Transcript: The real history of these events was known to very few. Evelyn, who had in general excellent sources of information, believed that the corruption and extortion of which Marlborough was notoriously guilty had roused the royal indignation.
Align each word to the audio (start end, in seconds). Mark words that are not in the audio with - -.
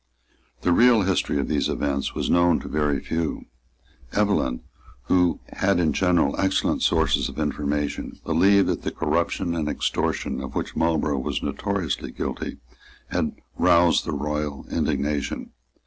The 0.61 0.71
real 0.71 1.03
history 1.03 1.37
of 1.37 1.47
these 1.47 1.69
events 1.69 2.15
was 2.15 2.27
known 2.27 2.59
to 2.61 2.67
very 2.67 2.99
few. 3.01 3.45
Evelyn, 4.13 4.61
who 5.03 5.39
had 5.49 5.79
in 5.79 5.93
general 5.93 6.33
excellent 6.39 6.81
sources 6.81 7.29
of 7.29 7.37
information, 7.37 8.19
believed 8.25 8.67
that 8.69 8.81
the 8.81 8.89
corruption 8.89 9.53
and 9.55 9.69
extortion 9.69 10.41
of 10.41 10.55
which 10.55 10.75
Marlborough 10.75 11.19
was 11.19 11.43
notoriously 11.43 12.11
guilty 12.11 12.57
had 13.09 13.35
roused 13.59 14.03
the 14.05 14.11
royal 14.11 14.65
indignation. 14.71 15.51